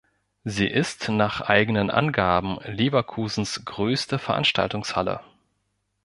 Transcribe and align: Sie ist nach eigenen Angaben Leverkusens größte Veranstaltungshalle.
Sie 0.45 0.65
ist 0.65 1.09
nach 1.09 1.41
eigenen 1.41 1.91
Angaben 1.91 2.57
Leverkusens 2.63 3.63
größte 3.65 4.17
Veranstaltungshalle. 4.17 5.21